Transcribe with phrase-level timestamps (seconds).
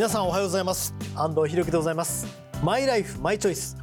[0.00, 0.94] 皆さんおはようございます。
[1.14, 2.26] 安藤博樹でございます。
[2.62, 3.76] マイライフマイチョイス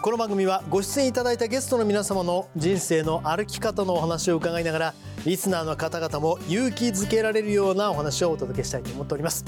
[0.00, 4.94] この番組はご出演いただいたゲストの皆様の人生の歩き方のお話を伺いながら
[5.26, 9.44] リスナーの方々も勇気づけられるようなお話をお届けしたいと思っております。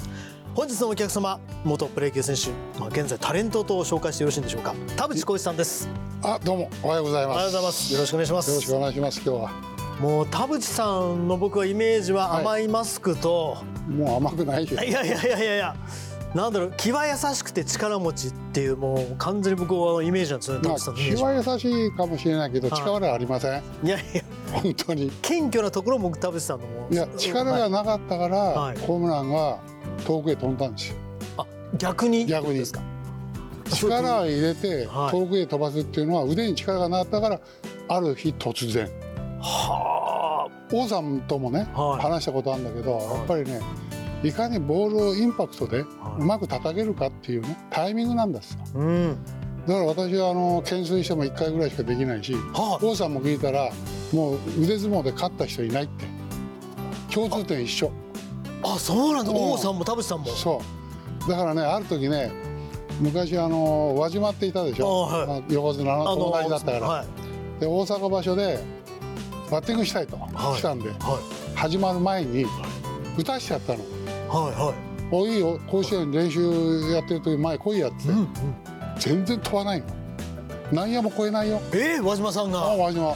[0.55, 4.75] 本日のお客様元プロ野球選手、まあ、現在タレントと紹介してよろしいんでしょうか。
[4.99, 5.89] 田淵浩一さんです。
[6.23, 7.37] あどうもおはようございます。
[7.37, 7.95] おはようございます。
[7.95, 8.51] よろしくお願いします。
[8.51, 9.51] よろしくお願いします今日は。
[9.99, 13.57] もう田淵さんの僕はイメージは甘いマスクと、
[13.89, 15.77] もう甘くないよい、やいやいやいやいや。
[16.35, 21.23] なんだろう気は優しくて力持ちっていうもう完全に僕はイメージなんですよね田まあ気ジ。
[21.23, 22.81] はは優しいかもしれないけどはい。
[22.81, 23.63] 力はありません。
[23.85, 24.23] いやいや。
[24.51, 25.11] 本当に。
[25.21, 28.79] 謙虚なところも田淵さんのもいや力がなかったから、はい。
[28.79, 29.59] ホームランが
[30.07, 30.97] 遠くへ飛んだんですよ。
[31.37, 32.25] あ逆に？
[32.25, 32.61] 逆に。
[32.61, 32.81] ですか？
[33.71, 35.11] 力を入れてはい。
[35.11, 37.41] 遠くへ飛ばすっていうのは腕に力がなかったから
[37.89, 38.89] ある日突然。
[39.39, 39.92] は
[40.73, 42.03] 王さんともね、はい。
[42.03, 43.05] 話したことあるんだけど、はい。
[43.19, 43.61] やっぱりね
[44.25, 45.85] いかにボールをインパクトでは
[46.19, 46.23] い。
[46.23, 48.61] うまく叩けるかっていうねタイミングなんですよ。
[48.75, 49.17] あうん。
[49.67, 53.71] だから私はあの懸垂しても1回ぐらいしかできないしは王さんも聞いたら
[54.13, 56.05] もう腕相撲で勝った人いないって。
[57.15, 57.91] 共通点一緒。
[58.65, 59.31] ああそうなんだ。
[59.31, 59.37] うん。
[59.53, 60.27] 王さんも田淵さんも。
[60.29, 60.61] そ
[61.27, 61.29] う。
[61.29, 62.33] だからねある時ね
[63.01, 65.27] 昔あの輪島っていたでしょ、あはい。
[65.27, 67.61] まあ横綱の友達だったから、はい。
[67.61, 68.59] で大阪場所で
[69.53, 70.59] バッティングしたいと、はい。
[70.59, 70.99] 来たんではい。
[71.55, 72.47] 始まる前に
[73.19, 73.81] 打たしちゃったの。
[74.31, 74.75] はいは
[75.13, 75.61] 「おいいよ。
[75.69, 78.29] 甲子園練習やってる時前来いや」って、いうんうん。
[78.99, 79.87] 全然飛ばないの。
[80.73, 81.61] 内野も超えないよ。
[81.73, 83.15] えー、輪島さんあが輪島。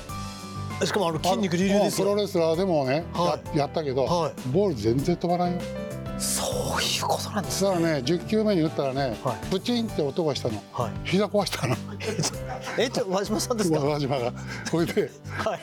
[0.84, 2.06] しかもあの筋肉隆々ですよ。
[2.06, 5.58] プロレスラーでもね、はややったけど、はボール全然飛ばないよ
[6.80, 9.50] そういうことなんですそしたらね10球目に打ったらね、はい。
[9.50, 10.62] プチンって音がしたの。
[10.72, 10.92] はい。
[11.04, 11.76] 膝壊したの。
[12.78, 13.80] えちょ輪島さんですか？
[13.80, 14.32] 輪島が。
[14.70, 15.60] これではい。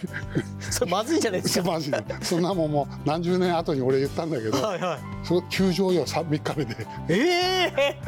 [0.60, 1.72] それまずいじゃないですか。
[1.72, 5.00] マジでそんなもんもう何十年後に俺言ったんだけど、はいはい。
[5.24, 6.88] その球場よ 3, 日目で。
[7.10, 8.02] ええ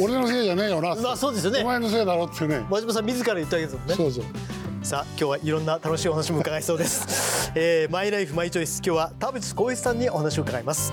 [0.00, 0.94] 俺のせいじゃねえよな。
[1.00, 1.60] まあそうですよね。
[1.62, 2.62] お前のせいだろってね。
[2.70, 3.94] 輪島さん自ら言ったわけですもんね。
[3.94, 4.24] そうそう。
[4.82, 8.82] さあ今日はいろんな楽しいお話も伺いそうです、 えー、マイライフマイチョイス。
[8.84, 10.92] 今日は田淵光一さんにお話を伺います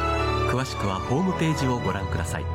[0.51, 2.45] 詳しくはホームページをご覧ください。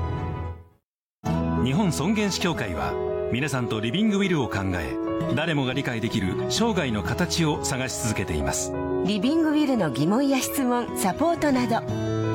[1.65, 2.93] 日本尊厳死協会は
[3.33, 4.95] 皆さんとリビングウィルを考え
[5.35, 8.71] 誰もが理解できる生涯の形を探し続けています。
[9.07, 11.77] リビングウィルの疑問や質問サポートなど。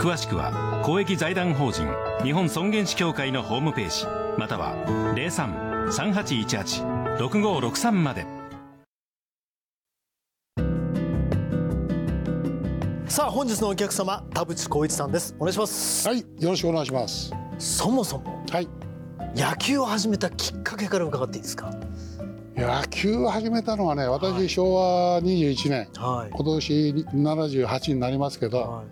[0.02, 1.88] 詳しくは公益財団法人
[2.24, 4.08] 日本尊厳死協会のホームページ
[4.40, 4.76] または
[7.20, 8.26] 03-3818-6563まで
[13.12, 15.36] さあ本日のお客様田淵光一さんです。
[15.38, 16.08] お願いします。
[16.08, 17.34] はいよろしくお願いします。
[17.60, 18.70] そもそもはい。
[19.36, 21.72] 野球を始めたきっかけから伺っていいですか？
[22.56, 26.30] 野球を始めたのはね私、昭和21年はい。
[26.32, 26.74] 今年
[27.14, 28.84] 78になりますけど、は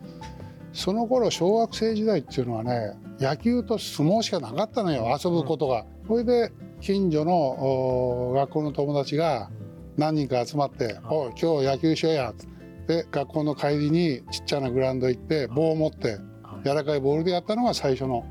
[0.73, 5.85] その頃小学生時代っていうのはね野球と相撲しかなかったのよ遊ぶことが。
[6.09, 9.49] それで近所のお学校の友達が
[9.95, 12.33] 何人か集まって「おい今日野球しようや」
[12.89, 16.67] で学校の帰りにちっちゃなグラウンド行って棒を持ってはい。
[16.67, 18.25] 柔らかいボールでやったのが最初の。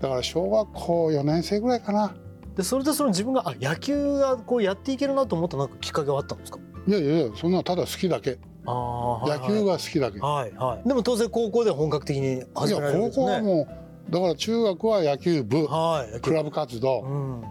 [0.00, 2.14] だから小学校4年生ぐらいかな。
[2.56, 6.58] でそれでその自分があ野球がこうやっていけるなと思ったなんかきっかけがあったんですか？
[6.88, 8.38] いやいやいやそんなのただ好きだけ。
[8.64, 10.18] あ野球が好きだけ。
[10.20, 10.88] はいはい。
[10.88, 13.26] でも当然高校で本格的にい始やめられるんですね。
[13.26, 13.68] 高校はも
[14.08, 16.20] うだから中学は野球部はい。
[16.22, 17.02] クラブ活動。
[17.02, 17.42] うん。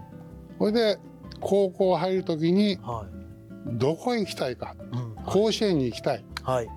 [0.57, 0.97] それで
[1.39, 3.77] 高校入る時にはい。
[3.77, 4.75] どこへ行きたいか。
[4.91, 5.23] うん。
[5.23, 6.69] 甲子園に行きたいはい。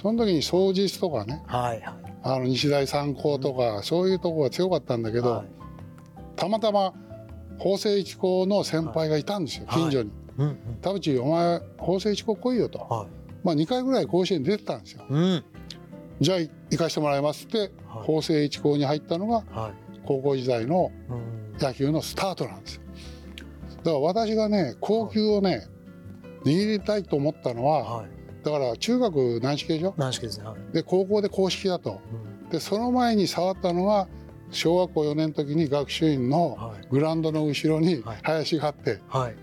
[0.00, 1.80] その時に双日とかねはい。
[1.80, 5.46] はいあの日大三高とかそういうとこが強かったんだけど、はい。
[6.36, 6.92] たまたま
[7.58, 9.82] 法政一高の先輩がいたんですよ、はい。
[9.82, 10.10] 近所に。
[10.38, 13.08] うんうん「田淵お前法政一高来いよ」と、はい。
[13.44, 15.04] まあ2回ぐらい甲子園出てたんですよ。
[15.08, 15.44] うん。
[16.20, 17.70] じゃあ行かしてもらいますって、はい。
[18.04, 19.72] 法政一高に入ったのがはい。
[20.04, 21.38] 高校時代のうん。
[21.58, 22.82] 野球のスタートなんですよ。
[23.78, 25.66] だから私がね高級をね
[26.44, 29.94] 握りたいと思ったのは、はいだから中学軟式でしょ？
[29.96, 30.74] 軟式ですねはい。
[30.74, 32.00] で高校で公式だと。
[32.42, 32.48] うん。
[32.50, 34.08] でその前に触ったのは
[34.50, 36.86] 小学校4年の時に学習院のはい。
[36.90, 38.18] グラウンドの後ろにはい。
[38.22, 39.36] 林があってはい。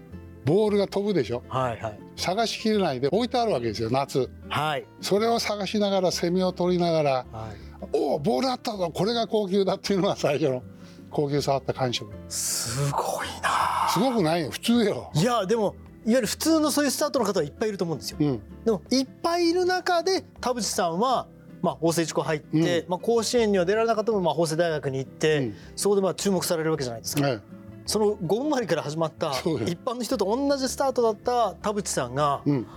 [0.45, 1.43] ボールが飛ぶでしょ？
[1.47, 1.99] はいはい。
[2.15, 4.29] 探しきれないで置いてあるわけですよ夏。
[4.49, 4.85] はい。
[5.01, 7.87] それを探しながらセミを取りながらはい。
[7.93, 10.63] おおボールあったぞこれが高級だっていうのが最初の
[11.11, 12.11] 高級触った感触。
[12.29, 15.75] すごいなすごくないよ普通よ、いやでも
[16.05, 18.17] いわゆる普通のそういうスタートの方はいっぱいいると思うんですよ。
[18.19, 21.27] うん、でもいっぱいいる中で田淵さんは
[21.61, 22.89] まあ法政一高入って、うん。
[22.89, 25.55] まあ、甲子園には出られなかったもまあ法政大学に行って、うん。
[25.75, 27.39] そこでまあ注目されるわけじゃないですか、ね
[27.87, 32.67] その5生まれから始まった一般の人と同じスタートだった田淵さんが、うん、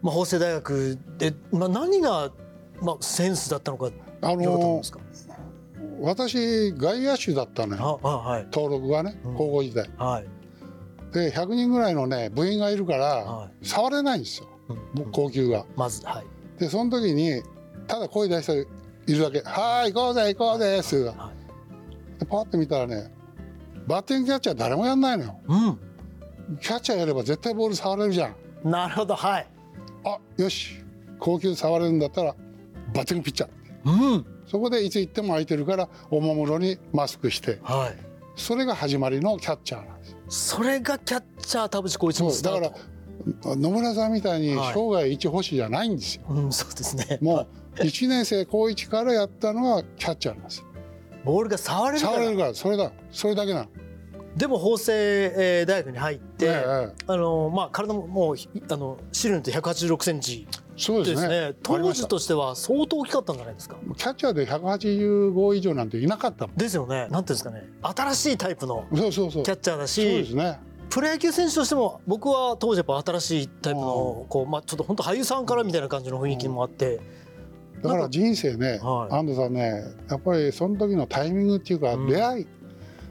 [0.00, 2.30] まあ、法政大学で、まあ、何が、
[2.80, 3.90] まあ、センスだったのか
[4.22, 5.00] あのどうだと思うんですか、
[6.00, 8.00] 私外野手だったのよ。
[8.02, 8.44] はい。
[8.50, 9.36] 登録がねうん。
[9.36, 9.90] 高校時代。
[9.98, 10.37] はい
[11.12, 14.48] で100人ぐらいのね部員がいるからは触れないんですよ。
[14.68, 15.12] うんうん。
[15.12, 15.64] 高級が。
[15.76, 16.60] まずはい。
[16.60, 17.42] でその時に
[17.86, 18.66] ただ声出して
[19.10, 20.88] いるだけ「はーい行こうぜ行こうぜ」って。
[20.90, 21.32] 言うからは
[22.18, 23.12] でパッて見たらね
[23.86, 25.38] バッティングキャッチャー誰もやんないのよ。
[26.54, 28.34] い、キャッチャーやれば絶対ボール触れるじゃん。
[28.64, 29.46] うんなるほどはい。
[30.04, 30.84] あよし。
[31.20, 32.34] 高級触れるんだったら
[32.94, 33.50] バッティングピッチャー
[33.84, 34.26] うん。
[34.46, 37.58] そこでいつ行っても空いてるからおもむろにマスクして。
[37.62, 38.07] はい
[38.38, 40.16] それが始まりのキャッチャーなんです。
[40.28, 47.18] それがキャッチャー田淵光一のスターそうだトから野村さんみたいにはい生涯一星じゃないんですよ、うんそうですね。
[47.20, 47.46] も
[47.76, 50.66] う1年生高1からやったのはキャッチャーなんですよ。
[51.24, 52.12] ボールが触れるから。
[52.14, 53.68] 触れるからそれだそれだけなの。
[54.36, 54.92] でも法政、
[55.36, 60.46] えー大学に入って、ええあのまあ体ももうひあのシルヌって186センチ
[60.78, 61.54] そうですすね。
[61.62, 63.76] 当時としては相当大きかったんじゃないですか？
[63.96, 66.56] キャッチャーで185以上なんていなかったもん。
[66.56, 67.06] ですよね。
[67.06, 67.68] なんていうんですかね。
[67.82, 70.60] 新しいタイプのキャッチャーだそうですしね。
[70.90, 77.00] プロ野球選手としても僕は当時やっぱ新しいタイプのこう、まあ、ちょっと本当俳優さんからみたいな感じの雰囲気もあって
[77.82, 79.14] だから人生ね、はい。
[79.14, 82.06] 安藤さんねやっぱりその時のタイミングっていうかうん。
[82.08, 82.46] 出会い、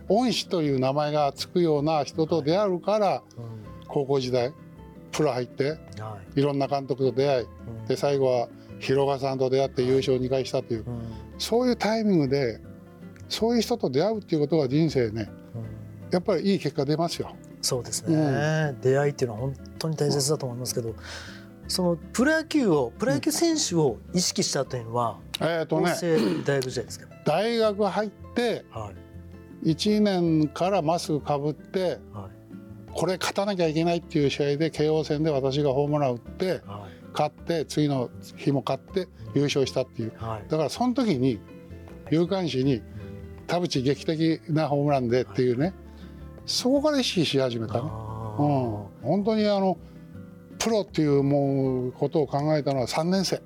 [0.09, 3.85] 恩師という名前がつくような人と出会うからうん。
[3.87, 4.51] 高校時代
[5.17, 6.39] プロ入ってはい。
[6.39, 7.85] いろんな監督と出会いうん。
[7.87, 8.47] で最後は
[8.79, 11.01] 広川さんと出会って優勝2回したといううん。
[11.39, 12.61] そういうタイミングで
[13.27, 15.63] そういう人と出会うっていうことが人生ねうん。
[16.11, 17.35] やっぱりいい結果出ますよ。
[17.59, 20.95] そうですね、出会いっていうのは本当に大切だと思いますけど
[21.67, 28.91] そのプロ野球をプロ野球選手を意識したというのは、法えっとね政大学時代ですか、大学入っては
[29.63, 29.71] い。
[29.71, 32.36] 1年からマスクかぶってはい
[32.97, 36.97] これ勝たなきゃいけないっていう試合で慶応戦で私がホームラン打ってはい。
[37.13, 40.13] 勝って次の日も勝って優勝したっていう。
[40.17, 40.49] はい。
[40.49, 41.39] だからその時に
[42.09, 42.81] 有刊誌に
[43.45, 45.73] 田淵劇的なホームランでっていうね
[46.47, 47.79] そこから意識し始めたね。
[47.81, 47.89] うん、あ
[49.03, 49.77] 本当にあの
[50.57, 53.41] プロっていうもうことを考えたのは3年生。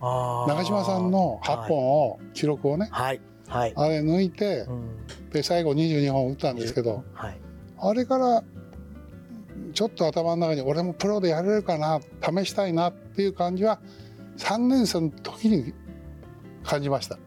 [0.00, 3.20] 長嶋さんの8本を記録をねはい。
[3.46, 5.30] はい、あれ抜いてうん。
[5.30, 7.40] で最後22本打ったんですけどはい。
[7.78, 8.44] あれから
[9.72, 13.80] ちょっと頭の中に俺もプロでやれるかな試したいなっていう感じは
[14.38, 15.74] 3年生の時に
[16.64, 17.18] 感じました。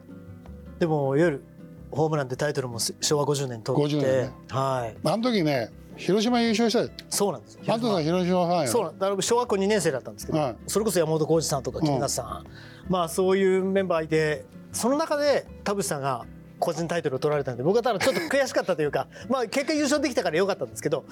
[0.79, 1.45] でもいわゆる
[1.91, 4.31] ホームランでタイトルも昭和50年取って、50年ね。
[4.49, 4.97] はい。
[5.03, 7.61] あの時ね広島優勝したよそうなんですよ。
[7.67, 10.55] 安藤さん広島ファンよそうなんだから小学校2年生だったんですけど、はい。
[10.67, 16.25] それこそ山本浩二さんとか木村さん、まあそういうメンバーいてその中で田淵さんが
[16.59, 21.05] 個人タイトルを取られたんで僕はただちょっと悔しかったというか まあ結果優勝できたから良かったんですけど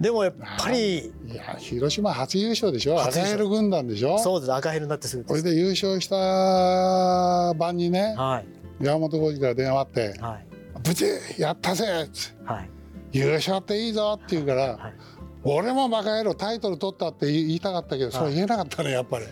[0.00, 4.18] でもやっぱりいや広島初優勝でしょ赤ヘル軍団でしょ。
[4.18, 8.42] そうです赤ヘルになってすぐこれで優勝した晩にねは
[8.80, 8.84] い。
[8.84, 10.46] 山本浩二から電話あってはい
[10.82, 11.04] 「ブチ
[11.38, 12.70] やったぜ!」ってはい。
[13.12, 14.94] 優勝っていいぞ」って言うから、はい。
[15.42, 19.24] 俺もバカ野郎タイトル取ったって言いたかったけど、それ言えなかったねやっぱり。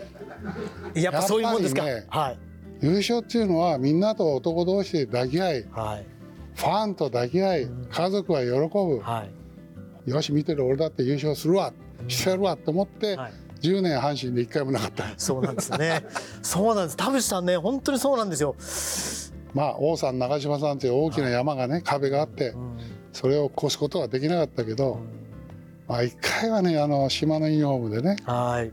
[1.01, 2.37] やっぱそういうもんですか、やっはい
[2.81, 6.05] 優勝っていうのはみんなと男同士で抱き合いはい。
[6.55, 7.85] ファンと抱き合いうん。
[7.89, 9.25] 家族は喜ぶ、は
[10.05, 10.09] い。
[10.09, 11.73] よし見てる俺だって優勝するわ
[12.07, 13.33] してやるわと思って、はい。
[13.61, 15.05] 10年阪神で一回もなかった。
[15.17, 16.05] そうなんですね。
[16.41, 16.97] そうなんです。
[16.97, 18.55] 田淵さんね本当にそうなんですよ、
[19.53, 22.77] まあ王さん長嶋さんっていう大きな山がね壁があってうん。
[23.11, 25.09] それを越すことはできなかったけど、うん。
[25.87, 28.71] まあ一回はねあの島のユニフォームでねはい。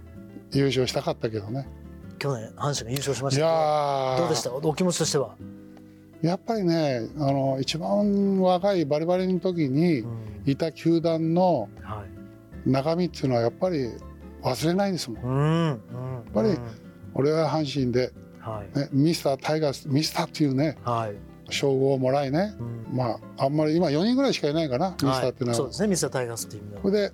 [0.53, 1.69] 優勝したかったけどね
[2.19, 4.55] 去年阪神が優勝しましたけどうでした？
[4.55, 5.37] お気持ちとしては、
[6.23, 10.27] やっぱりねあの一番若いバリバリの時にうん。
[10.47, 12.05] いた球団のは
[12.65, 12.71] い。
[12.71, 13.91] 中身っていうのはやっぱり
[14.43, 15.23] 忘れないですもん。
[15.25, 15.75] うんうん、や
[16.21, 16.57] っぱり
[17.15, 18.79] 俺は阪神で、はい。
[18.79, 21.17] ね、ミスタータイガースミスターっていうねはい、
[21.53, 22.63] 称号をもらいねう
[22.95, 22.97] ん。
[22.97, 25.55] まああんまり今4人ぐらいしかいないかなミスターっていうのは。
[25.57, 27.13] そうですねミスタータイガースっていう意味でこれで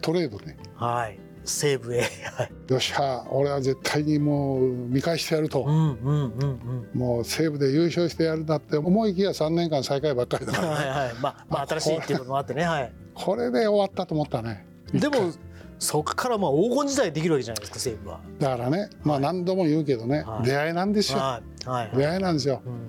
[0.00, 0.56] トレードね。
[0.74, 2.00] ははい西武へ。
[2.00, 2.50] はい。
[2.68, 3.24] よっしゃ。
[3.30, 6.98] 俺は絶対にもう見返してやると、うんうんうんうん。
[6.98, 12.64] もう西武で優勝してやるんだって思いきや3年間最下位ばっかりだから、はいはいまあまあ新しいっていうこともあってね。
[12.64, 12.92] はい。
[13.14, 14.66] これで終わったと思ったね。
[14.92, 15.32] でも
[15.78, 18.20] そこからまあ黄金時代できるわけじゃないですか西武は。
[18.38, 20.46] だからねまあ何度も言うけどね、はい。
[20.46, 22.62] 出会いなんですよ、はいはい出会いなんですよ。
[22.64, 22.80] うんうん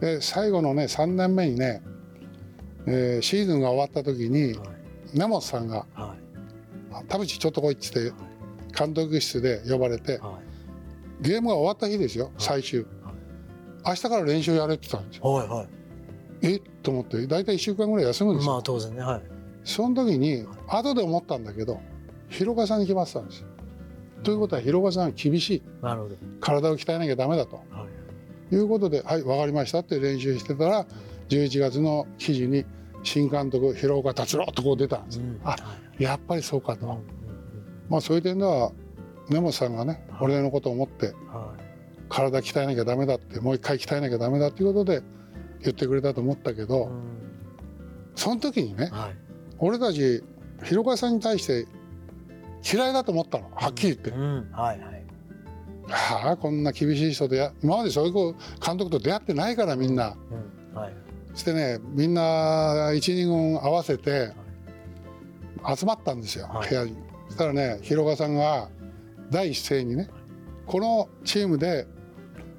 [0.00, 1.82] で最後のね3年目にね、
[2.86, 5.18] えーシーズンが終わった時にはい。
[5.18, 6.18] 根本さんがはい
[7.08, 8.12] 「田淵ちょっと来い」っつって
[8.76, 10.38] 監督室で呼ばれては
[11.20, 12.86] ゲームが終わった日ですよ最終。
[13.86, 15.36] 明日から練習やれって言ったんですよ。
[15.36, 15.48] いはい。
[15.48, 15.66] は
[16.42, 19.22] えっと思って大体1週間ぐらい休むんですよ、いまあ当然ねはい。
[19.64, 21.80] その時に後で思ったんだけど
[22.28, 23.48] 広岡さんに決まってたんですよ。
[24.22, 25.62] ということは広岡さんは厳しい。
[25.82, 26.16] なるほど。
[26.40, 27.56] 体を鍛えなきゃダメだと。
[27.56, 27.62] は
[28.52, 28.54] い。
[28.54, 30.86] いうことで「はい分かりました」って練習してたら
[31.28, 32.64] 11月の記事に
[33.02, 34.98] 新監督広岡達郎とこう出た。
[35.02, 35.40] んですよ、うん。
[35.44, 35.56] あ
[35.98, 36.98] やっぱりそうかと、うんうん
[37.88, 38.70] まあそういう点では
[39.30, 40.24] 根本さんがねはい。
[40.24, 41.62] 俺のことを思ってうんはい。
[42.08, 45.02] 体鍛えなきゃダメだってもう一回鍛えなきゃダメだっていうことで
[45.62, 47.02] 言ってくれたと思ったけど、うん。
[48.14, 49.16] その時にねはい。
[49.58, 50.22] 俺たち
[50.64, 51.66] 広岡さんに対して
[52.72, 53.50] 嫌いだと思ったの。
[53.54, 54.50] はっきり言って、うん。
[54.52, 55.04] はいはい。
[55.88, 58.32] はあこんな厳しい人でや今までそういう子
[58.64, 60.16] 監督と出会ってないからみんな。
[60.72, 60.74] うん。
[60.74, 60.92] はい。
[60.92, 61.07] そ
[61.38, 64.32] してねみんな一二軍合わせて
[65.76, 66.68] 集まったんですよ、はい。
[66.68, 66.96] 部屋に。
[67.28, 68.68] そしたらね広岡さんが
[69.30, 70.08] 第一声にね
[70.66, 71.86] このチームで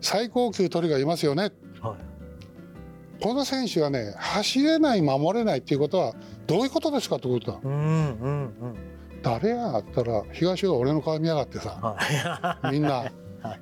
[0.02, 1.52] 最高級鳥がいますよね。
[1.82, 3.24] はい。
[3.24, 6.16] この選手はね走れない守れないっていうことは
[6.48, 7.60] どういうことですかってことだ。
[7.64, 8.76] うんうんうん。
[9.22, 11.72] 誰やあったら東が俺の顔見やがってさ。
[11.82, 12.72] はい。
[12.72, 12.90] みんな、
[13.44, 13.60] はい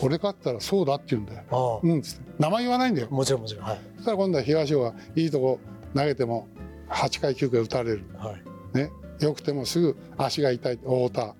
[0.00, 1.80] 俺勝ったらそうだって言うんだよ。
[1.82, 2.02] うん。
[2.38, 3.08] 名前言わないんだよ。
[3.10, 3.64] もちろんもちろん。
[3.64, 3.80] はい。
[3.96, 5.58] そしたら今度は東がいいとこ
[5.94, 6.48] 投げても
[6.90, 8.04] 8回9回打たれる。
[8.16, 8.34] は
[8.74, 8.78] い。
[8.78, 10.76] ね、よくてもすぐ足が痛い。
[10.76, 11.34] 太田、は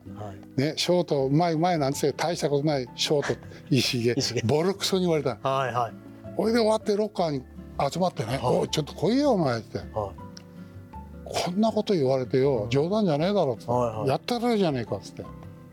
[0.57, 0.61] い。
[0.61, 5.37] ね、ショートうまいうまいなんて大したことないショート石毛ボロクソに言われた。
[5.49, 6.37] はいはい。
[6.37, 7.43] これで終わってロッカーに
[7.91, 8.57] 集まってね「はい。
[8.59, 9.79] おいちょっと来いよお前」って。
[9.79, 9.87] はい。
[11.25, 14.09] こんなこと言われてよ冗談じゃねえだろって、はいはい。
[14.09, 15.25] やったらいいじゃねえかっつって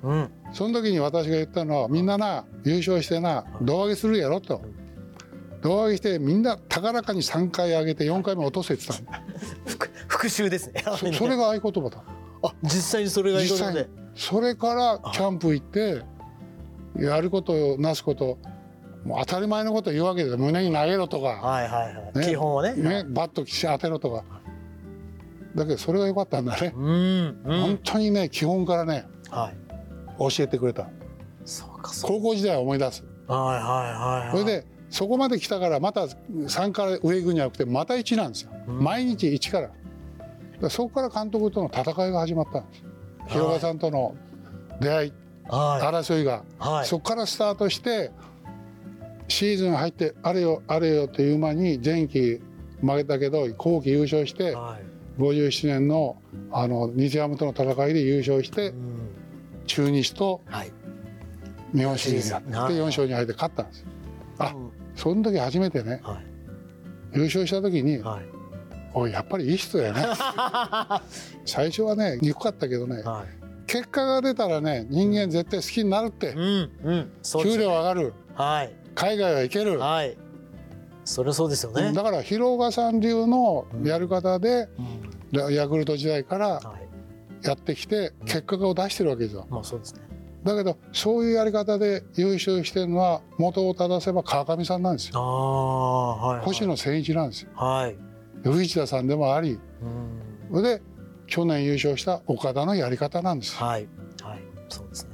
[0.04, 0.30] うん。
[0.54, 4.62] その時に私が言ったのはみんなな優勝してな胴上げするやろと。
[5.62, 9.22] 胴上げしてみんな高らかに3回上げて4回目落とせって言ってた
[9.66, 10.84] 復 復讐ですね。
[10.86, 12.04] そそれが合言葉だ。
[12.44, 13.88] あ実際にそれがいいこと実際でに。
[14.16, 16.02] それからキャンプ行って
[16.98, 18.38] やることなすこと
[19.04, 22.20] もう当たり前のこと言うわけで胸に投げろとか、はいはいはい。
[22.20, 22.26] ね。
[22.26, 22.74] 基本はね。
[22.74, 24.24] ね、バットきし当てろとか。
[25.56, 29.69] だけどそれが良かったんだね、うんう本ん当にね基本からねはい
[30.20, 30.88] 教えてくれた。
[32.04, 33.04] 高校時代を思い出す。
[33.28, 34.38] はいはいはいはい。
[34.40, 38.84] それでそこまで来たからまた3から上行くんじゃなくてまた1なんですよ、うん。
[38.84, 39.68] 毎日1から。
[39.68, 39.78] だか
[40.62, 42.84] らそこから監督との戦いが始まったんです。
[43.28, 44.16] 広川さんとの
[44.82, 45.14] 出会い
[45.48, 46.86] は争いが、いはい。
[46.86, 48.12] そこからスタートして
[49.28, 52.42] シーズン入ってあれよあれよっていう間に前期
[52.82, 54.90] 負けたけど後期優勝してはい。
[55.20, 56.22] 57年の
[56.52, 58.99] あの日ハムとの戦いで優勝してうん
[59.70, 60.72] 中日とはい。
[61.76, 63.86] 日本シリーズやってはい4勝2敗で勝ったんです
[64.40, 64.72] あうん。
[64.96, 66.26] その時初めてねはい。
[67.14, 68.26] 優勝した時にはい
[68.94, 70.04] 「おいやっぱりいい人だよね」
[71.46, 73.40] 最初はね憎かったけどねはい。
[73.68, 76.30] 結果が出たらね人間絶対好きになるって。
[76.34, 77.12] うんうん。
[77.22, 78.14] そうです給よ料上がる。
[78.34, 78.74] はい。
[78.96, 79.78] 海外は行ける。
[79.80, 80.18] はい。
[81.06, 81.94] それはそうですよね。
[81.94, 84.68] だから広岡さん流のやる方で
[85.32, 85.54] うん。
[85.54, 86.89] ヤクルト時代からはい
[87.44, 89.46] やってきて結果を出してるわけですよ。
[89.50, 90.02] まあそうですね。
[90.44, 95.24] だけどそういうやり方で優勝してるのは元を正せば川上さんなんですあよ。
[95.24, 96.46] あはいはい。
[96.46, 97.50] 星野千一なんですよ。
[97.56, 97.96] はい。
[98.44, 99.60] 藤田さんでもあり。
[99.82, 100.58] うん。
[100.58, 100.82] それで
[101.28, 103.60] 去年優勝した岡田のやり方なんです。
[103.60, 103.88] よはい。
[104.24, 104.40] はい。
[104.70, 105.10] そうですね。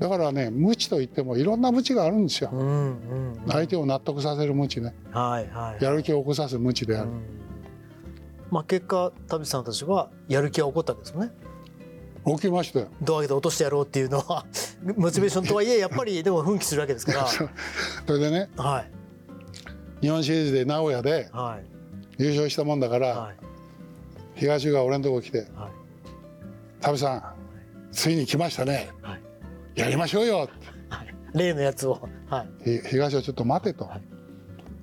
[0.00, 2.50] だからね無知といってもいろんな無知があるんですよ。
[2.52, 3.48] うんうんうん。
[3.48, 4.94] 相手を納得させる無知ね。
[5.12, 5.84] はいはい。
[5.84, 7.10] やる気を起こさす無知である。
[7.10, 7.22] うん
[8.54, 11.32] まあ結果田淵さんたちはやる気は起こったわけですよね。
[12.24, 12.88] 起きましたよ。
[13.02, 14.46] 胴上げて落としてやろうっていうのは
[14.96, 17.26] モチベーションとはいえやっぱりでも奮起するわけですか
[18.06, 18.90] それでねらはい。
[20.02, 22.22] 日本シリーズで名古屋ではい。
[22.22, 23.36] 優勝したもんだから、はい。
[24.36, 25.48] 東が俺のとこ来てはい
[26.80, 27.22] 「田部さん
[27.90, 29.20] ついに来ましたね、はい。
[29.74, 30.48] やりましょうよ」
[30.90, 31.14] はい。
[31.36, 32.08] 例のやつを。
[32.30, 32.64] はい。
[32.64, 33.86] ひ東はちょっと待てと。
[33.86, 34.13] はい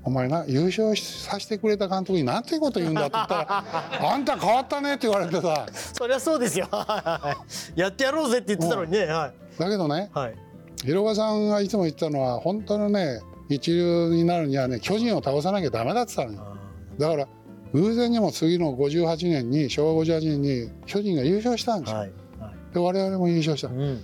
[0.03, 3.65] お前な優勝させてくれた監督になんていうこと言うんだって言ったら
[4.11, 5.67] 「あんた変わったね」って言われてさ。
[5.93, 6.67] そりゃそうですよ。
[6.71, 7.37] は
[7.75, 7.79] い。
[7.79, 9.05] やってやろうぜって言ってたのにね。
[9.05, 9.59] はい。
[9.59, 10.35] だけどねはい。
[10.83, 16.57] 広岡さんがいつも言ってたのは本当のね一流になるにはね巨人を倒さなきゃダメだって言ってたのよ。
[16.97, 17.27] だから
[17.73, 22.11] 偶然にも次の58年に昭和58年に巨人が優勝したんですよ、はい。
[22.39, 22.73] はい。
[22.73, 23.67] で我々も優勝した。
[23.67, 24.03] うん。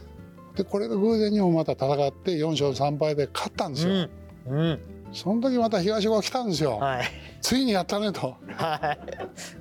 [0.55, 4.09] でこれが偶然にもまた戦って4勝3敗で勝ったんですよ、
[4.47, 4.59] うん。
[4.59, 7.05] うんその時また東が来たんですよ、はい。
[7.41, 8.35] ついにやったねと。
[8.55, 8.97] は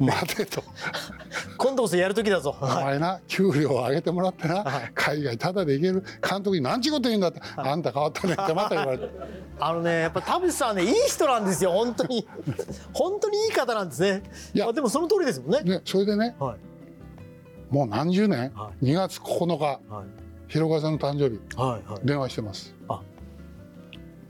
[0.00, 0.02] い。
[0.02, 0.62] 待てと。
[1.56, 2.56] 今度こそやる時だぞ。
[2.60, 2.84] おはい。
[2.84, 4.92] 前な給料を上げてもらってな、はい。
[4.94, 9.10] 海外ただで行ける監督に何ちゅうこと言うんだって、あんた変わったねってまた言われて
[9.60, 12.26] あのねやっぱ田淵さんはねいい人なんですよ本当に。
[12.92, 14.22] 本当にいい方なんですね。
[14.54, 14.68] いや。
[14.68, 15.60] あでもその通りですもんね。
[15.62, 17.72] ねそれでねはい。
[17.72, 20.06] もう何十年、は2月9日はい。
[20.48, 22.00] 広川さんの誕生日はいはい。
[22.06, 22.74] 電話してます。
[22.88, 23.00] あ。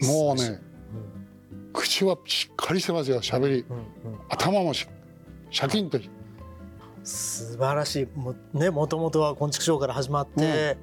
[0.02, 0.60] もうね、
[1.76, 3.64] 口はしっかりしてますよ喋り。
[3.68, 4.18] うんうん。
[4.28, 4.88] 頭もし
[5.50, 6.00] シャキンと。
[7.04, 8.18] 素晴らしい。
[8.18, 10.76] もねもともとは昆虫賞から始まって、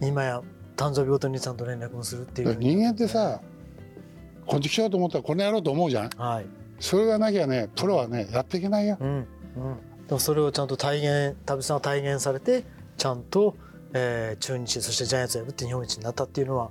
[0.00, 0.42] 今や
[0.76, 3.40] 誕生日ごとにちゃんと連絡もするっていう人間ってさ
[4.46, 6.10] こっち来ようと思ったらこれやろうと思うじゃん。
[6.16, 6.46] はい。
[6.80, 8.96] それがなきゃねプロはねやっていけないよ。
[9.00, 9.26] うんうん。
[10.06, 12.64] でもそれをちゃんと体現田淵さんは体現されて
[12.96, 13.56] ちゃんと、
[13.92, 16.70] えー中日そしてジャイアンツを破って日本一になったっていうのは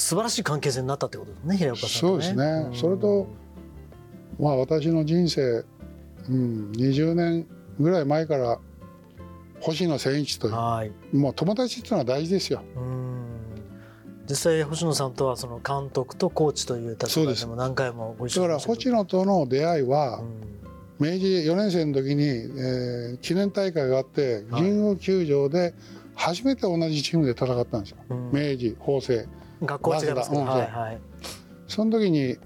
[0.00, 2.70] 素晴らしい関係性になったってことですね平岡さんとそうですね。
[2.72, 3.26] それと
[4.40, 5.62] まあ私の人生、
[6.28, 7.46] うん、20年
[7.78, 8.58] ぐらい前から
[9.60, 10.92] 星野千一というはい。
[11.14, 12.62] もう友達っていうのは大事ですよ。
[12.76, 13.26] うん。
[14.26, 20.22] 実際星野さんとはその監督とコーチという立場でも何回もご一だから星野との出会いは
[20.98, 24.62] ど、明治4年生の時に、えー記念大会があってはい。
[24.62, 25.74] 神宮球場で
[26.14, 27.98] 初めて同じチームで戦ったんですよ。
[28.08, 28.30] うん。
[28.32, 29.30] 明治法政。
[29.30, 30.98] うん学校は違いますけど、はいはい。
[31.68, 32.36] その時に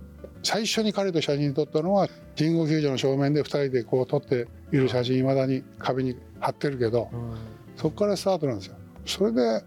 [0.42, 7.34] 最初に彼と写真撮ったのは神宮球場の正面で2人でこう撮っている写真いまだに壁に貼ってるけどうん。
[7.76, 8.76] そこからスタートなんですよ。
[9.06, 9.64] それで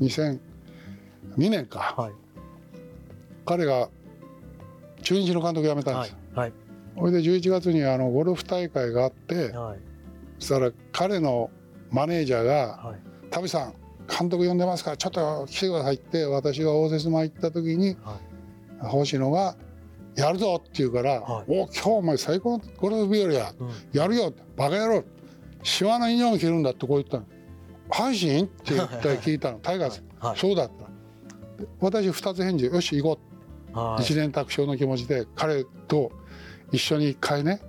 [0.00, 0.38] 2002
[1.36, 1.94] 年か。
[1.96, 2.12] はい。
[3.44, 3.88] 彼が
[5.02, 6.18] 中日の監督辞めたんはいですよ。
[6.34, 6.52] はい
[6.98, 9.78] それで11月にあのゴルフ大会があってはい。
[10.38, 11.50] そしたら彼の
[11.90, 13.74] マネージャーがはい「田淵さん
[14.08, 18.18] 監督呼んでますからちょっと来てください」って私が応接間行った時には
[18.82, 18.86] い。
[18.86, 19.56] 星野が
[20.16, 21.44] 「やるぞ!」って言うから「はい。
[21.48, 23.68] お今日お前最高のゴルフ日和やうん。
[23.92, 25.04] やるよ!」バカ野郎。
[25.62, 27.24] 島のユニフォーム着るんだ」ってこう言ったの
[27.90, 29.58] 「阪神?」って言ったら聞いたの。
[29.62, 30.38] タイガース、はい。
[30.38, 31.62] そうだった。
[31.62, 32.66] で私二つ返事。
[32.66, 33.18] よし行こ
[33.74, 34.02] う、はい。
[34.02, 36.10] 一年卓勝の気持ちで彼と
[36.70, 37.60] 一緒に一回ね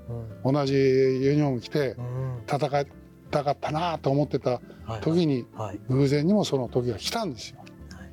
[0.44, 0.54] うん。
[0.54, 2.42] 同じユニフォーム着てうん。
[2.48, 2.88] 戦い
[3.30, 5.80] たかったなと思ってたはい時にはい。
[5.90, 7.60] 偶然にもその時が来たんですよ。
[7.60, 8.10] はい。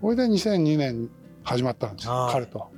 [0.00, 1.10] それで2002年
[1.42, 2.70] 始まったんです彼と。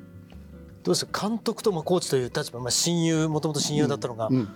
[0.82, 1.28] どうですか？
[1.28, 4.48] 監督とまあコーチという立場、まあ、親友もともと親友だったのが、うん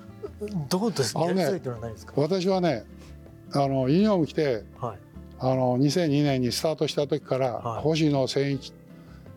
[0.69, 1.21] どうですか？
[1.25, 2.13] あのねやりたいというですか？
[2.17, 2.85] 私はね
[3.53, 4.99] あのユニフォーム着てはい。
[5.39, 7.83] あの2002年にスタートした時から、はい。
[7.83, 8.73] 星野千一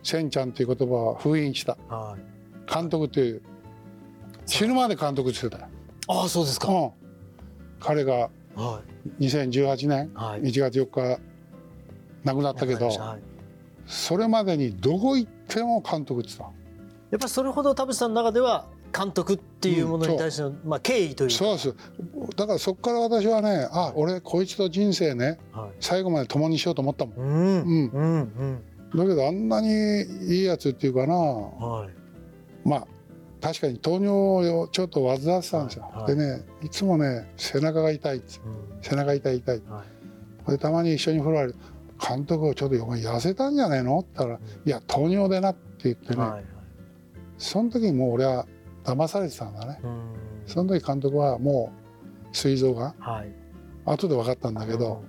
[0.04, 1.78] 千ちゃんという言葉は封印した。
[1.90, 2.72] はい。
[2.74, 3.42] 監督という
[4.46, 5.68] 死ぬまで監督ってたよ、
[6.08, 6.92] ああそうですか、うん、
[7.80, 8.82] 彼がは
[9.20, 10.42] 2018年いはい。
[10.42, 11.22] 1月4日
[12.24, 13.20] 亡くなったけどはい。
[13.86, 16.58] それまでにどこ行っても監督って言って
[17.12, 18.66] やっぱりそれほど田淵さんの中では
[18.98, 21.34] 監督っていうものに対しての、まあ、敬意というか。
[21.34, 21.76] たそうです。
[22.36, 25.72] だからそこから私はねあ俺こいつと人生ねはい。
[25.80, 27.16] 最後まで共にしようと思ったもん。
[27.18, 27.26] うん。
[27.26, 27.90] うん。
[27.90, 28.62] うん。
[28.94, 28.98] うん。
[28.98, 29.68] だけどあんなに
[30.34, 31.16] いいやつっていうかな。
[31.16, 31.90] はい。
[32.68, 32.88] まあ
[33.48, 36.16] 確かに糖尿をちょっと患ってたんですよ、はいはい。
[36.18, 38.40] でねいつもね背中が痛いって。
[38.46, 38.82] うん。
[38.82, 39.86] 背中痛い痛いは
[40.50, 40.52] い。
[40.52, 41.56] でたまに一緒に風呂入る。
[42.06, 44.00] 監督ちょっとお前痩せたんじゃねえの？
[44.00, 46.44] って言ったら「いや糖尿でな」って言ってね、はいはい。
[47.38, 48.46] その時にもう俺は
[48.84, 49.80] 騙されてたんだね。
[49.82, 50.02] うん。
[50.46, 51.72] その時監督はも
[52.34, 53.32] う膵臓がはい。
[53.86, 55.02] 後で分かったんだけど、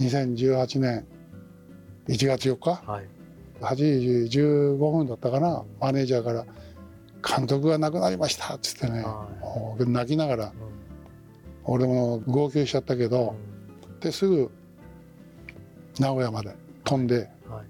[0.00, 1.06] 2018年
[2.08, 2.90] 1月4日？
[2.90, 3.08] はい。
[3.60, 3.76] 8
[4.28, 5.62] 時15分だったかな？
[5.80, 6.44] マネージャーから
[7.26, 10.44] 「監督が亡くなりました」っつってね、はもう泣きながら。
[10.46, 10.52] うん。
[11.66, 13.34] 俺も号泣しちゃったけど、
[14.00, 14.50] ですぐ
[15.98, 17.64] 名古屋まで飛んではい。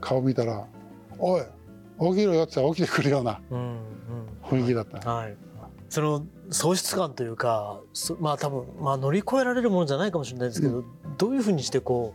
[0.00, 0.64] 顔見たら
[1.18, 1.46] 「おい起
[2.20, 3.76] きろよ」って言ったら起きてくるようなうんうん。
[4.44, 5.36] 雰囲気だった、はい、
[5.88, 10.84] その喪失感というかそまあ多分、まあ、乗り越えられるものじゃないかもしれないですけど、
[11.18, 12.14] どういうふうにしてこ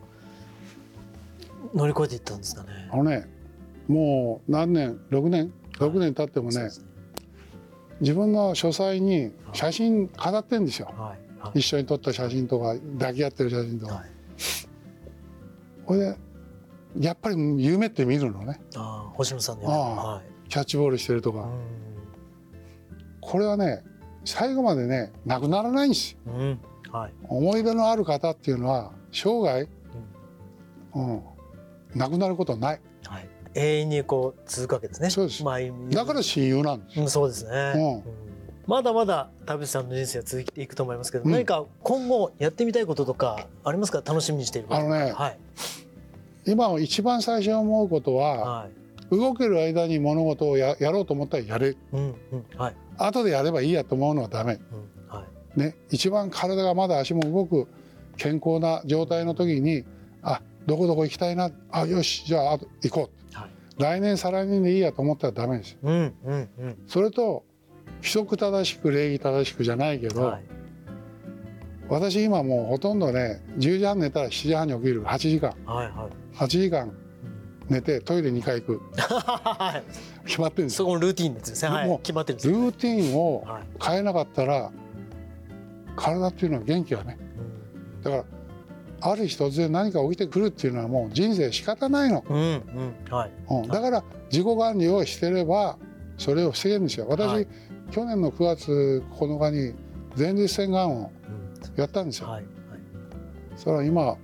[1.74, 2.88] う乗り越えていったんですかね？
[2.90, 3.28] あのね
[3.88, 6.70] もう何年6年6年経ってもね
[8.00, 10.92] 自分の書斎に写真飾ってんですよ。
[11.54, 14.04] 一緒に撮った写真とか抱き合ってる写真とか、はい。
[15.84, 16.16] これで
[16.98, 18.60] やっぱり夢って見るのね。
[18.76, 20.24] ああ星野さんのようにああはい。
[20.48, 21.50] キャッチボールしてるとか、う
[23.20, 23.82] これはね
[24.24, 26.16] 最後までねなくならないんです。
[26.26, 26.60] よんうん。
[26.90, 27.12] はい。
[27.28, 29.68] 思い出のある方っていうのは生涯、
[30.94, 31.22] うん、
[31.94, 32.80] なくなることはない。
[33.06, 35.10] はい永遠にこう続くわけですね。
[35.10, 35.44] そうです。
[35.44, 35.58] まあ、
[35.90, 37.00] だから親友なんです。
[37.00, 37.50] うんそうですね。
[37.76, 37.94] うん。
[37.94, 38.02] うん。
[38.66, 41.32] まだまだ田淵さんの人生は続いていくと思いますけど、うん。
[41.32, 44.02] 何か今後やってみたいこととかありますか？
[44.04, 44.80] 楽しみにしていること。
[44.80, 45.38] あのねはい。
[46.46, 48.68] 今一番最初に思うことはは
[49.10, 49.16] い。
[49.16, 51.76] 動ける間に物事をややろうと思ったらやれ。
[51.92, 52.76] うんうんはい。
[52.96, 54.60] 後でやればいいやと思うのはダメ。
[55.08, 55.24] うんは
[55.56, 55.60] い。
[55.60, 55.76] ね。
[55.90, 57.68] 一番体がまだ足も動く
[58.16, 59.84] 健康な状態の時に
[60.22, 61.50] あどこどこ行きたいな。
[61.70, 63.02] あよしじゃああと行こう。
[63.02, 63.10] はい
[63.82, 66.78] 来年再来年でいいやと思ったらダメですうんうんうん。
[66.86, 67.44] それと
[67.96, 70.44] 規則正しく礼儀正しくじゃないけど、はい。
[71.88, 75.02] 私今もうほとんどね10時半寝たら7時半に起きる。
[75.02, 75.54] 8時間。
[75.66, 76.36] はいはい。
[76.36, 76.92] 8時間
[77.68, 78.82] 寝てトイレ2回行く。
[78.98, 79.82] は
[80.24, 80.26] い。
[80.26, 81.68] 決まってるんですそこのルーティンですね。
[81.68, 81.88] はい。
[81.88, 82.60] もう決まってるんですよ。
[82.60, 83.62] ルーティンをはい。
[83.82, 84.70] 変えなかったら
[85.96, 87.18] 体っていうのは元気がね。
[88.02, 88.24] だから
[89.04, 92.44] ある日突然何か起きてくるっていうのはもう人生仕方ないの、うんうん。
[92.44, 93.30] うんはい。
[93.50, 95.76] うん、だから自己管理をしてれば
[96.18, 97.06] それを防げるんですよ。
[97.08, 97.48] 私、はい。
[97.90, 99.74] 去年の9月9日に
[100.16, 101.80] 前立腺がんをうん。
[101.80, 102.80] やったんですよ、はいはい。
[103.56, 104.16] それは今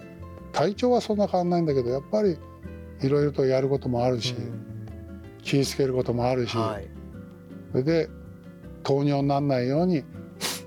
[0.52, 2.38] 体調はそんな変わんないんだけどやっぱり
[3.00, 4.88] いろいろとやることもあるし、うん。
[5.42, 6.88] 気をつけることもあるし、はい。
[7.72, 8.08] それで
[8.82, 10.04] 糖尿にならないように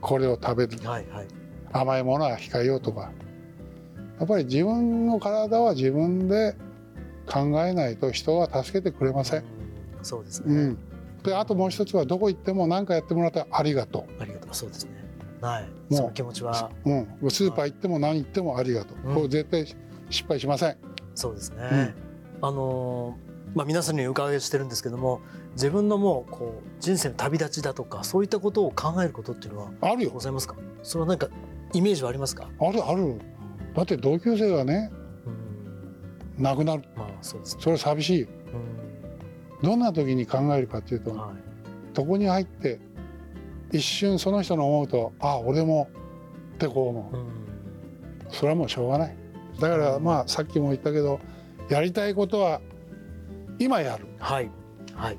[0.01, 0.77] これを食べる。
[0.87, 1.27] はいはい。
[1.73, 3.11] 甘いものは控えようとか
[4.21, 6.55] やっぱり自分の体は自分で
[7.25, 9.39] 考えないと人は助けてくれません。
[9.39, 9.45] うん
[10.03, 10.55] そうですね。
[10.55, 10.77] うん、
[11.23, 14.55] であともう一つはどこ行っても何かやってもらったらありがとありがとう。
[14.55, 14.91] そうですね。
[15.41, 15.69] はい。
[15.89, 16.71] うその気持ちは。
[16.85, 19.15] う、うん、スーパー行っても何行ってもありがとう、うん。
[19.15, 19.65] これ絶対
[20.11, 20.77] 失敗しません。
[21.15, 21.95] そうですね。
[22.41, 25.19] あのーまあ皆さんにお伺いしてるんですけども
[25.55, 30.11] 自分のもうこう人生の旅立ちだとかそういったことを考えることっていうのはあるよ。
[30.11, 30.55] ございますか？
[30.83, 31.27] それはなんか
[31.73, 32.49] イメージはありますか？
[32.59, 33.19] あるある
[33.75, 34.91] だって同級生がね
[36.37, 36.43] うん。
[36.43, 36.83] 亡くなる。
[36.95, 37.61] まあそうですね。
[37.61, 38.27] それは寂しいよ。
[39.61, 41.99] うどんな時に考えるかっていうとんはい。
[41.99, 42.79] 床に入って
[43.71, 45.89] 一瞬その人の思うとあ俺も
[46.55, 47.17] ってこう思う。
[47.17, 47.27] うん。
[48.29, 49.17] それはもうしょうがない。
[49.59, 51.19] だからまあさっきも言ったけど
[51.69, 52.61] やりたいことは
[53.59, 54.05] 今やる。
[54.19, 54.49] はい。
[54.95, 55.17] はい。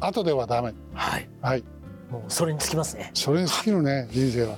[0.00, 0.72] 後ではダメ。
[0.94, 1.28] はい。
[1.42, 1.64] はい。
[2.10, 3.10] もうそれにつきますね。
[3.14, 4.56] それに尽きるね人生は。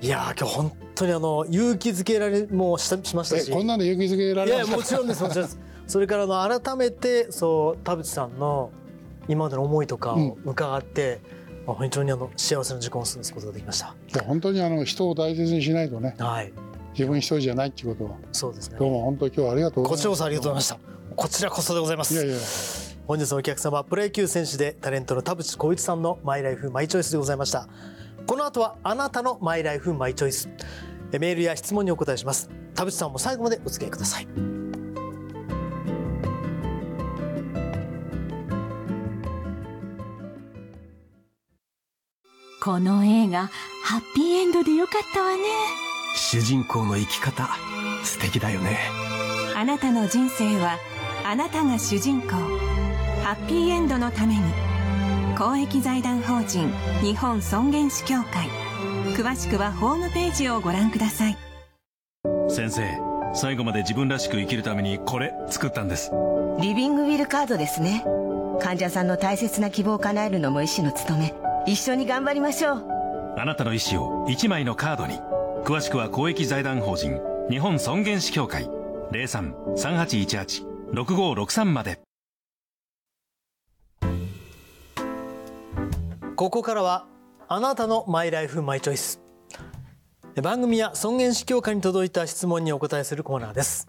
[0.00, 5.58] いやー今日本当にあの勇気づけられもうしたしましたえしこんなんで勇気づけらいれいやもちろんですもちろんです。
[5.86, 8.70] それからあの改めてそう田淵さんの
[9.28, 11.20] 今までの思いとかを伺って、
[11.66, 13.94] まあ、本当にあの幸せな時間を過ごすことができました。
[14.12, 16.14] いや本当にあの人を大切にしないとね。
[16.18, 16.52] はい。
[16.92, 18.04] 自分一人じゃないっていうこと。
[18.04, 18.78] をそうですね。
[18.78, 20.02] どうも本当に今日はありがとうございます。
[20.02, 21.16] こちらこそありがとうございました。
[21.16, 22.14] こちらこそでございます。
[22.14, 22.36] いやいや。
[23.06, 27.68] 本日のお客様はプロ野球選手でタレントの田淵光一さんのマイライフマイチョイスでございました
[28.26, 30.48] この後はあなたのマイライフマイチョイス。
[31.12, 32.48] えメールや質問にお答えします。
[32.74, 34.28] 田淵さんも最後までお付き合いください。
[42.62, 43.50] この映画
[43.82, 45.42] ハッピーエンドでよかったわね。
[46.16, 47.50] 主人公の生き方
[48.02, 48.78] 素敵だよね。
[49.54, 50.78] あなたの人生は
[51.26, 52.28] あなたが主人公。
[53.22, 54.40] ハッピーエンドのために
[55.36, 58.48] 公益財団法人日本尊厳死協会。
[59.16, 61.36] 詳しくはホームページをご覧ください。
[62.48, 62.82] 先生
[63.34, 66.12] 最後まで自分らしく生きるためにこれ作ったんです。
[66.60, 68.04] リビングウィルカードですね。
[68.60, 71.34] 患者さんの大切な希望を叶えるのも医師の務め。
[71.66, 72.86] 一緒に頑張りましょう。
[73.36, 75.18] あなたの意思を1枚のカードに。
[75.64, 77.20] 詳しくは公益財団法人
[77.50, 78.70] 日本尊厳死協会。
[79.10, 82.03] 03-3818-6563まで
[86.36, 87.06] ここからは
[87.46, 89.20] あなたのマイライフマイチョイス。
[90.42, 93.88] 番組や尊厳死協会に届いた質問にお答えするコーナーです。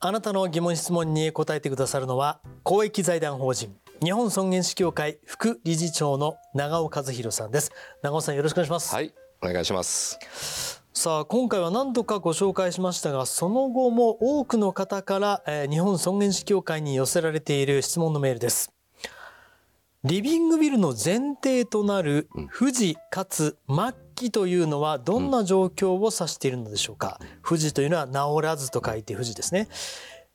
[0.00, 7.72] あなたの疑問質問に答えてくださるのは公益財団法人日本尊厳死協会副理事長の長尾和弘さんです。
[8.02, 10.82] 長尾さんよろしくお願いします、はい、お願いします。
[10.94, 18.71] さあ今回は何度かご紹介しましたがその後も多くの方から、えー日本尊厳死協会に寄せられている質問のメールです
[20.04, 29.68] リビングビルの前提となる富士かつ末期というのはどんな状況を指しているのでしょうか、富士というのは治らずと書いて富士ですね、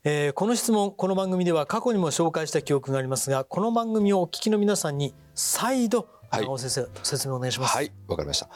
[0.04, 6.44] えーこの質問この番組では過去にも紹介した記憶がありますがこの番組をお聞きの皆さんに再度はい。
[6.44, 7.76] 長尾先生、説明お願いします。
[7.76, 8.48] はい、わかりました。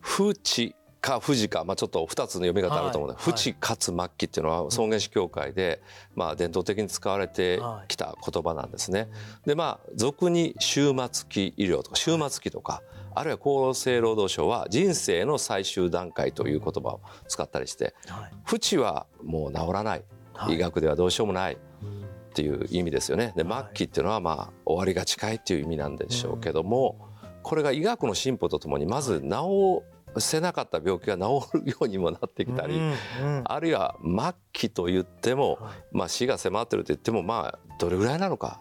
[0.00, 3.24] 富士か富士か、まあちょっと二つの読み方あると思うので、はい。
[3.32, 5.82] 富士かつ末期っていうのは尊厳死協会で、
[6.14, 9.08] まあ伝統的に使われてきた言葉なんですね。
[9.46, 12.82] で、まあ俗に終末期医療とか終末期とか、
[13.14, 13.38] あるいは
[13.70, 18.30] 厚生労働省は人生の最終段階という言葉を使ったりして、はい。
[18.44, 20.54] 不治はもう治らない、はい。
[20.54, 21.56] 医学ではどうしようもない。
[21.82, 22.00] うん。
[22.30, 23.32] っていう意味ですよね。
[23.36, 23.64] ではい。
[23.64, 27.08] 末期っていうのはまあ終わりが近いっていう意味なんでしょうけども、
[27.42, 29.82] これが医学の進歩とともにまず治
[30.18, 32.90] せなかった病気が治るようにもなってきたり、うん
[33.22, 38.60] うん、あるいは末期と言っても、はい、まあ、死が迫ってると言ってもまあどれぐらいなのか。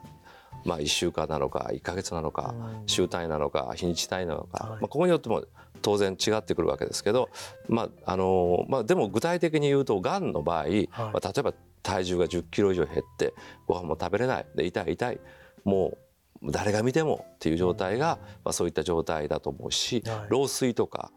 [0.66, 2.54] まあ、1週間なのか1か月なのか
[2.86, 5.46] 週単位なのか日にち単位なのか、まあ、ここによっても
[5.82, 7.30] 当然違ってくるわけですけど、
[7.70, 13.34] まああのまあ、でも具体的に言うとがんの場合、はい、まあ、例えば体重が1 0キロ以上減って
[13.68, 14.46] ご飯も食べれない。
[14.56, 15.20] で痛い痛い。
[15.64, 15.98] もう
[16.44, 21.12] 誰が見てもっていう状態が、まあ、そういった状態だと思うし、はい、老衰とか。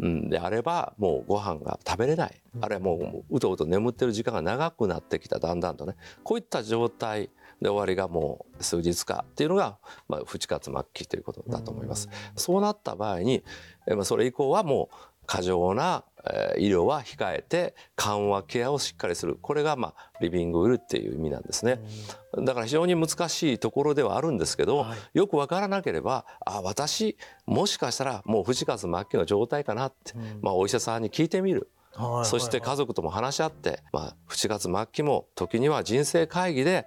[0.00, 5.40] うん、であればもうご飯が食べれない、あるいはもううとうと眠ってる時間が長くなってきた。
[5.40, 5.96] だんだんとね。
[6.22, 12.08] こういった状態で終わりがもう数日かっていうのが、まあ、不活末期ということだと思います。
[12.36, 13.42] そうなった場合に、
[13.88, 16.04] まあ、それ以降はもう過剰な
[16.58, 19.38] 医療は控えて緩和ケアをしっかりする。
[19.40, 21.80] これがまあリビングウィルっていう意味なんですね。
[22.36, 31.70] だから非常に難しいところではあるんですけど、はい、よく分からなければあ私もしかしたらもう不死活末期の状態かなって、まあ、お医者さんに聞いてみる
[32.24, 36.86] そして家族とも話し合って、まあ、7月末期も時には人生会議で、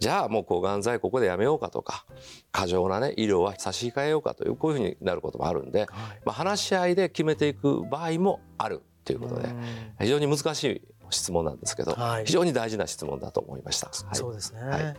[0.00, 2.04] じゃあもう抗がん剤ここでやめようかとか
[2.50, 5.86] 過剰な、ね、医療は差し控えようかというこういうふうになることもあるんで、
[6.24, 9.48] まあ、話し合いで決めていく場合もあるということで
[10.00, 13.88] 非常に難しい質問なんですけど、非常に大事な質問だと思いました。
[13.88, 14.96] はい、そうですね、はい。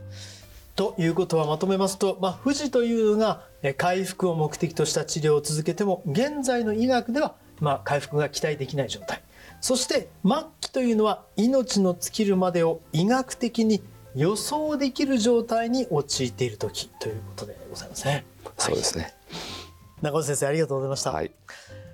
[0.75, 3.43] ということはまとめますと、まあ、富士というのが
[3.77, 9.22] 回復を目的とした治療を続けても現在の医学ではまあ回復が期待できない状態
[9.63, 13.82] そして末期というのは命の尽きるまでを医学的に
[14.13, 18.26] 予想できる状態に陥っている時ということでございますね。
[18.58, 19.13] そうですね。
[20.02, 21.13] 中尾先生ありがとうございました。
[21.13, 21.32] はい、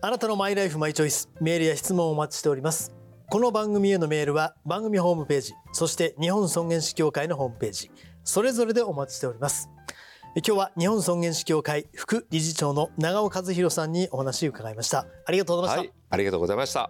[0.02, 2.92] あなたのマイライフマイチョイスメールや質問をお待ちしております。
[3.30, 7.92] この番組へのメールは番組ホームページ、そして日本尊厳死協会のホームページ、
[8.24, 9.70] それぞれでお待ちしております。
[10.36, 15.06] 今日は日本尊厳死協会副理事長の長尾和弘さんにお話を伺いました。
[15.28, 15.92] ありがとうございました。
[15.92, 16.90] はい、ありがとうございました。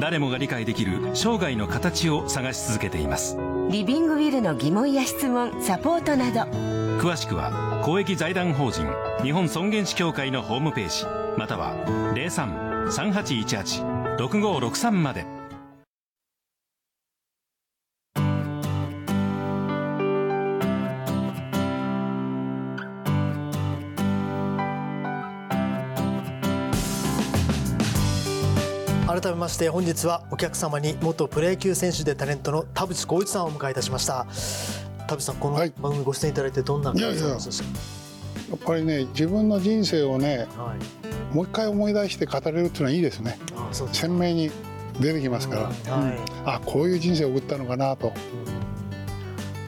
[0.00, 3.36] 誰もが理解できる生涯の形を探し続けています。
[3.70, 6.40] リビングウィルの疑問や質問サポートなど。
[7.00, 8.86] 詳しくは公益財団法人
[9.22, 11.06] 日本尊厳死協会のホームページ
[11.38, 11.74] または
[14.18, 15.24] 03-3818-6563まで
[29.20, 34.26] 改めまして本日はお客様に元プロ野球選手でタレントの田淵光一さんをお迎えいたしました。
[35.06, 37.68] 田淵さんこの番組ご出演いただいてどんな感じですか、
[38.50, 43.38] やっぱりね自分の人生をね、はい、もう一回思い出して語れるっていうのはいいですね。
[43.92, 44.50] 鮮明に
[44.98, 48.14] 出てきますから、うんはい、あこういう人生を送ったのかなと、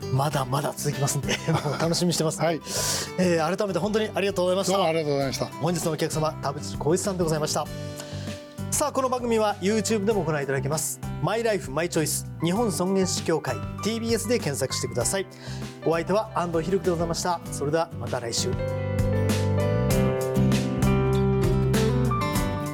[0.03, 1.37] うん、まだまだ続きますんで
[1.79, 2.55] 楽しみにしてます、はい。
[3.19, 4.83] えー、改めて本当にありがとうございました。
[4.83, 5.45] ありがとうございました。
[5.45, 7.67] 本日のお客様田淵光一さんでございました
[8.73, 10.99] さあこの番組は YouTube でもご覧いただけます。
[11.23, 13.55] マイライフマイチョイス日本尊厳死協会
[13.85, 15.27] TBS で検索してください。
[15.85, 17.39] お相手は安藤博樹でございました。
[17.53, 18.51] それではまた来週。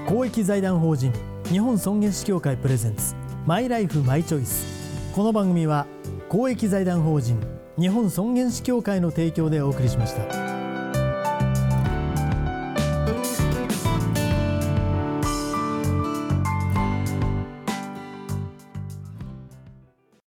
[0.06, 1.12] 公益財団法人
[1.46, 5.12] 日本尊厳死協会プレゼンツマイライフマイチョイス。
[5.16, 5.84] この番組は
[6.28, 7.40] 公益財団法人
[7.76, 10.47] 日本尊厳死協会の提供でお送りしました。